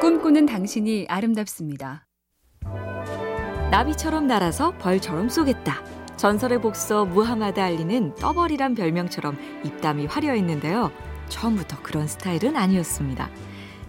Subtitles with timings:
[0.00, 2.06] 꿈꾸는 당신이 아름답습니다.
[3.72, 5.82] 나비처럼 날아서 벌처럼 쏘겠다.
[6.16, 10.92] 전설의 복서 무하마드 알리는 떠벌이란 별명처럼 입담이 화려했는데요.
[11.28, 13.28] 처음부터 그런 스타일은 아니었습니다.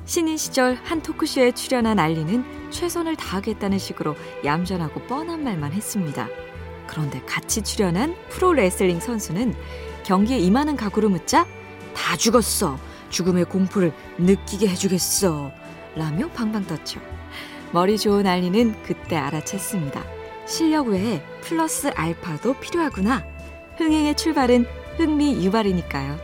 [0.05, 6.27] 신인 시절 한 토크쇼에 출연한 알리는 최선을 다하겠다는 식으로 얌전하고 뻔한 말만 했습니다.
[6.87, 9.53] 그런데 같이 출연한 프로 레슬링 선수는
[10.03, 11.45] 경기에 임하는 각오를 묻자
[11.93, 12.79] 다 죽었어.
[13.09, 15.51] 죽음의 공포를 느끼게 해주겠어.
[15.99, 17.01] 라며 방방 떴죠.
[17.73, 20.01] 머리 좋은 알리는 그때 알아챘습니다.
[20.47, 23.23] 실력 외에 플러스 알파도 필요하구나.
[23.77, 24.65] 흥행의 출발은
[24.97, 26.17] 흥미 유발이니까요.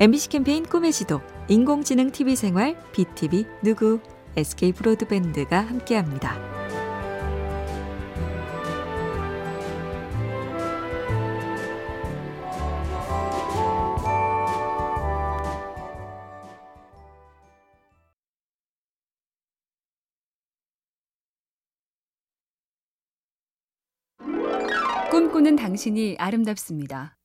[0.00, 4.00] MBC 캠페인 꿈의 지도, 인공지능 TV 생활, BTV 누구,
[4.36, 6.43] SK 브로드밴드가 함께합니다.
[25.14, 27.16] 꿈꾸는 당신이 아름답습니다.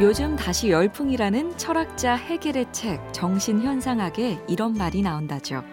[0.00, 5.64] 요즘 다시 열풍이라는 철학자 해겔의 책 정신현상학에 이런 말이 나온다죠.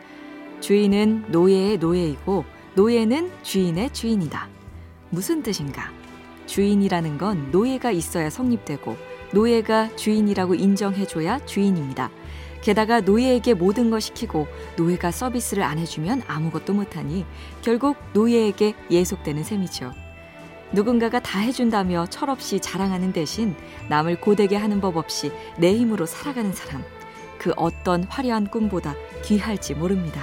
[0.62, 4.50] 주인은 노예의 노예이고 노예는 주인의 주인이다.
[5.12, 5.92] 무슨 뜻인가?
[6.48, 8.98] 주인이라는 건 노예가 있어야 성립되고
[9.32, 12.10] 노예가 주인이라고 인정해줘야 주인입니다.
[12.64, 17.28] 게다가 노예에게 모든 걸 시키고 노예가 서비스를 안 해주면 아무것도 못하니
[17.62, 20.09] 결국 노예에게 예속되는 셈이죠.
[20.72, 23.56] 누군가가 다 해준다며 철없이 자랑하는 대신
[23.90, 26.84] 남을 고되게 하는 법 없이 내 힘으로 살아가는 사람.
[27.38, 30.22] 그 어떤 화려한 꿈보다 귀할지 모릅니다.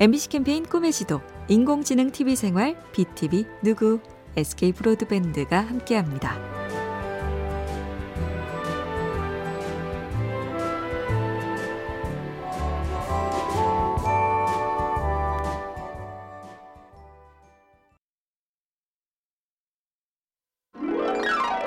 [0.00, 4.00] MBC 캠페인 꿈의 지도, 인공지능 TV 생활, BTV 누구,
[4.34, 6.59] SK 브로드밴드가 함께합니다.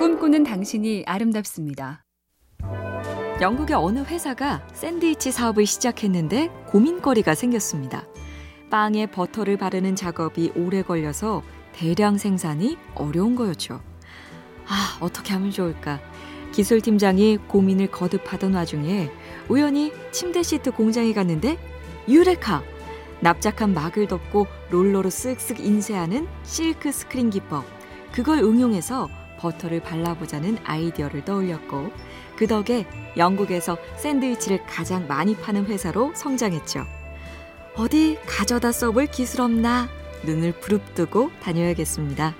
[0.04, 2.04] 꿈꾸는 당신이 아름답습니다.
[3.40, 8.04] 영국의 어느 회사가 샌드위치 사업을 시작했는데 고민거리가 생겼습니다.
[8.70, 13.80] 빵에 버터를 바르는 작업이 오래 걸려서 대량 생산이 어려운 거였죠.
[14.68, 16.02] 아, 어떻게 하면 좋을까?
[16.52, 19.10] 기술팀장이 고민을 거듭하던 와중에
[19.48, 21.58] 우연히 침대 시트 공장에 갔는데
[22.10, 22.62] 유레카!
[23.22, 27.64] 납작한 막을 덮고 롤러로 쓱쓱 인쇄하는 실크 스크린 기법.
[28.12, 31.92] 그걸 응용해서 버터를 발라보자는 아이디어를 떠올렸고
[32.38, 32.88] 그 덕에
[33.18, 36.86] 영국에서 샌드위치를 가장 많이 파는 회사로 성장했죠.
[37.76, 39.90] 어디 가져다 써볼 기술 없나
[40.26, 42.36] 눈을 부릅뜨고 다녀야겠습니다.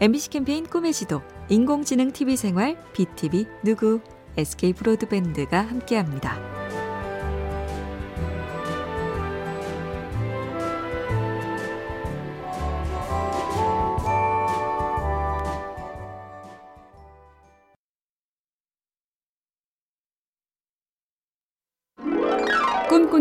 [0.00, 4.00] MBC 캠페인 꿈의 지도, 인공지능 TV 생활, BTV 누구,
[4.36, 6.61] SK 브로드밴드가 함께합니다.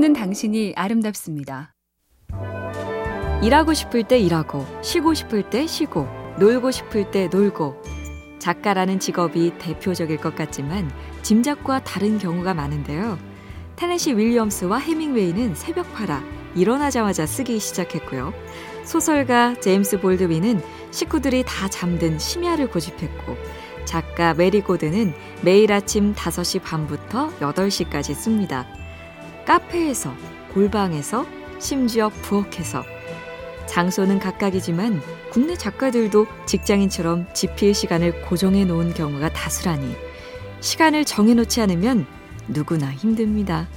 [0.02, 1.76] 꿈꾸는 당신이 아름답습니다.
[3.44, 6.08] 일하고 싶을 때 일하고, 쉬고 싶을 때 쉬고,
[6.40, 7.80] 놀고 싶을 때 놀고.
[8.40, 10.92] 작가라는 직업이 대표적일 것 같지만
[11.22, 13.20] 짐작과 다른 경우가 많은데요.
[13.76, 16.24] 테네시 윌리엄스와 해밍웨이는 새벽파라
[16.56, 18.34] 일어나자마자 쓰기 시작했고요.
[18.84, 23.38] 소설가 제임스 볼드윈은 식구들이 다 잠든 심야를 고집했고
[23.86, 25.14] 작가 메리 고드는
[25.44, 28.81] 매일 아침 5시 반부터 8시까지 씁니다.
[29.46, 30.14] 카페에서,
[30.54, 31.26] 골방에서,
[31.60, 32.84] 심지어 부엌에서.
[33.68, 39.96] 장소는 각각이지만 국내 작가들도 직장인처럼 집필 시간을 고정해 놓은 경우가 다수라니
[40.60, 42.06] 시간을 정해 놓지 않으면
[42.48, 43.68] 누구나 힘듭니다.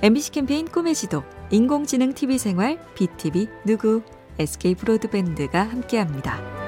[0.00, 4.02] MBC 캠페인 꿈의 지도, 인공지능 TV 생활, BTV 누구,
[4.38, 6.61] SK 브로드밴드가 함께합니다.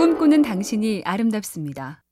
[0.00, 2.02] 꿈꾸는 당신이 아름답습니다.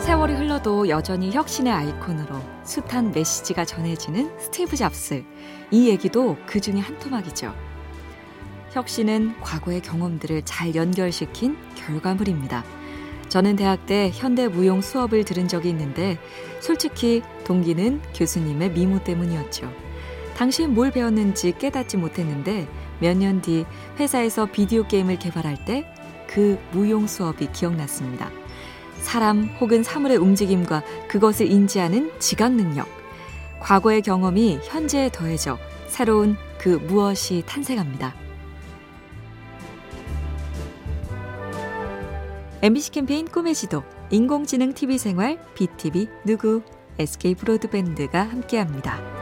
[0.00, 5.24] 세월이 흘러도 여전히 혁신의 아이콘으로 숱한 메시지가 전해지는 스티브 잡스.
[5.70, 7.54] 이 얘기도 그 중에 한 토막이죠.
[8.72, 12.64] 혁신은 과거의 경험들을 잘 연결시킨 결과물입니다.
[13.30, 16.18] 저는 대학 때 현대 무용 수업을 들은 적이 있는데
[16.60, 19.72] 솔직히 동기는 교수님의 미모 때문이었죠.
[20.36, 22.68] 당시 뭘 배웠는지 깨닫지 못했는데
[23.00, 23.64] 몇 년 뒤
[23.98, 25.86] 회사에서 비디오 게임을 개발할 때
[26.32, 28.30] 그 무용 수업이 기억났습니다.
[29.00, 32.88] 사람 혹은 사물의 움직임과 그것을 인지하는 지각 능력.
[33.60, 38.14] 과거의 경험이 현재에 더해져 새로운 그 무엇이 탄생합니다.
[42.62, 46.62] MBC 캠페인 꿈의 지도, 인공지능 TV 생활, BTV 누구,
[46.98, 49.21] SK 브로드밴드가 함께합니다.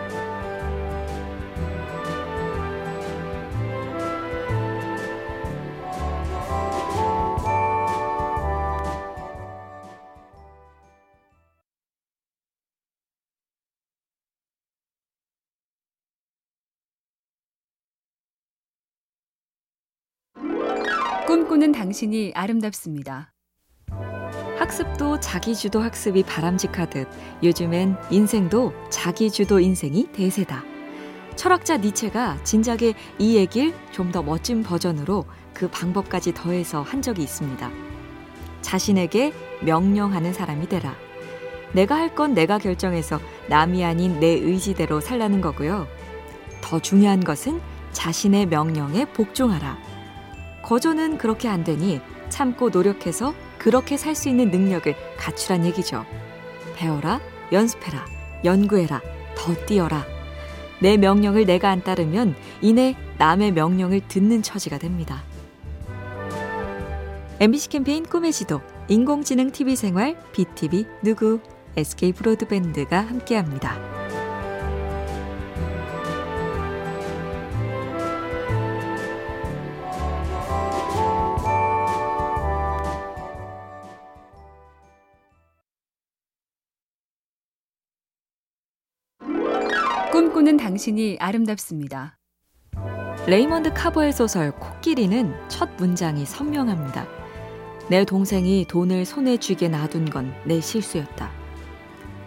[21.27, 23.33] 꿈꾸는 당신이 아름답습니다.
[24.59, 27.09] 학습도 자기주도 학습이 바람직하듯
[27.43, 30.65] 요즘엔 인생도 자기주도 인생이 대세다.
[31.37, 35.25] 철학자 니체가 진작에 이 얘기를 좀 더 멋진 버전으로
[35.55, 37.71] 그 방법까지 더해서 한 적이 있습니다.
[38.63, 39.33] 자신에게
[39.63, 40.95] 명령하는 사람이 되라.
[41.73, 45.87] 내가 할 건 내가 결정해서 남이 아닌 내 의지대로 살라는 거고요.
[46.61, 47.61] 더 중요한 것은
[47.93, 49.79] 자신의 명령에 복종하라.
[50.71, 56.07] 거저는 그렇게 안 되니 참고 노력해서 그렇게 살 수 있는 능력을 갖추란 얘기죠.
[56.77, 57.21] 배워라,
[57.51, 58.07] 연습해라,
[58.45, 59.03] 연구해라,
[59.37, 60.07] 더 뛰어라.
[60.81, 65.25] 내 명령을 내가 안 따르면 이내 남의 명령을 듣는 처지가 됩니다.
[67.41, 71.41] MBC 캠페인 꿈의 지도, 인공지능 TV 생활, BTV 누구,
[71.77, 73.90] SK 브로드밴드가 함께합니다.
[90.71, 92.17] 당신이 아름답습니다.
[93.27, 97.09] 레이먼드 카버의 소설 코끼리는 첫 문장이 선명합니다.
[97.89, 101.33] 내 동생이 돈을 손에 쥐게 놔둔 건 내 실수였다.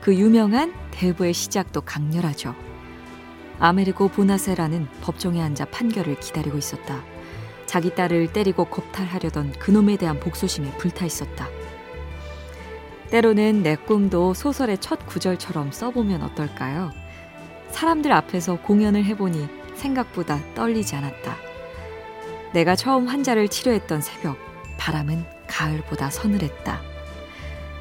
[0.02, 2.54] 그 유명한 대부의 시작도 강렬하죠.
[3.60, 7.02] 아메리고 보나세라는 법정에 앉아 판결을 기다리고 있었다.
[7.66, 11.48] 자기 딸을 때리고 겁탈하려던 그놈에 대한 복수심에 불타 있었다.
[13.10, 16.92] 때로는 내 꿈도 소설의 첫 구절처럼 써보면 어떨까요?
[17.74, 21.36] 사람들 앞에서 공연을 해보니 생각보다 떨리지 않았다.
[22.54, 24.38] 내가 처음 환자를 치료했던 새벽,
[24.78, 26.82] 바람은 가을보다 서늘했다.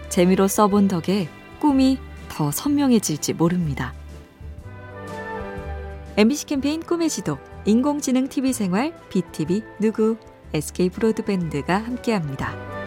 [0.09, 1.29] 재미로 써본 덕에
[1.61, 1.99] 꿈이
[2.31, 3.93] 더 선명해질지 모릅니다.
[6.17, 10.17] MBC 캠페인 꿈의 지도, 인공지능 TV 생활, BTV 누구,
[10.55, 12.82] SK 브로드밴드가 함께합니다.